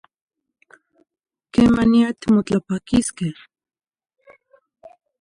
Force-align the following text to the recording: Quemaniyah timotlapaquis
Quemaniyah 1.53 2.15
timotlapaquis 2.19 3.07